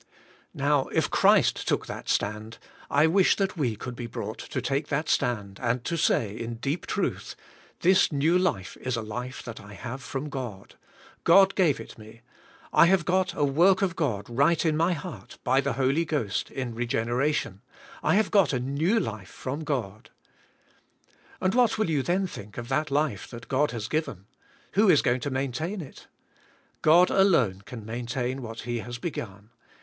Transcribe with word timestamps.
Now, 0.55 0.87
if 0.87 1.11
Christ 1.11 1.67
took 1.67 1.85
that 1.85 2.09
stand, 2.09 2.57
I 2.89 3.05
wish 3.05 3.35
that 3.35 3.55
we 3.55 3.75
could 3.75 3.95
be 3.95 4.07
brought 4.07 4.39
to 4.39 4.59
take 4.59 4.87
that 4.87 5.07
stand, 5.07 5.59
and 5.61 5.83
to 5.85 5.95
say, 5.95 6.35
in 6.35 6.55
deep 6.55 6.87
truth, 6.87 7.35
''This 7.81 8.11
new 8.11 8.35
life 8.35 8.75
is 8.81 8.95
a 8.97 9.03
life 9.03 9.43
that 9.43 9.61
I 9.61 9.73
have 9.75 10.01
from 10.01 10.27
God. 10.29 10.73
God 11.23 11.53
gave 11.53 11.79
it 11.79 11.99
me. 11.99 12.21
I 12.73 12.87
have 12.87 13.05
got 13.05 13.35
a 13.35 13.43
work 13.45 13.83
of 13.83 13.95
God 13.95 14.27
right 14.27 14.65
in 14.65 14.75
my 14.75 14.93
heart, 14.93 15.37
by 15.43 15.61
the 15.61 15.73
Holy 15.73 16.03
Ghost, 16.03 16.49
in 16.49 16.73
re 16.73 16.87
generation. 16.87 17.61
I 18.01 18.15
have 18.15 18.31
got 18.31 18.53
a 18.53 18.59
new 18.59 18.99
life 18.99 19.29
from 19.29 19.63
God." 19.63 20.09
And 21.39 21.53
what 21.53 21.77
will 21.77 21.91
you 21.91 22.01
then 22.01 22.25
think 22.25 22.57
of 22.57 22.69
that 22.69 22.89
life 22.89 23.27
that 23.29 23.47
God 23.47 23.69
has 23.69 23.87
given? 23.87 24.25
Who 24.71 24.89
is 24.89 25.03
going 25.03 25.19
to 25.19 25.29
maintain 25.29 25.79
it? 25.79 26.07
God, 26.81 27.11
alone, 27.11 27.61
can 27.65 27.85
maintain 27.85 28.41
what 28.41 28.61
He 28.61 28.79
has 28.79 28.97
begun. 28.97 29.51